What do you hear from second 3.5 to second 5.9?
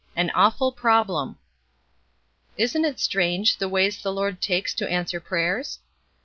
the ways the Lord takes to answer prayers?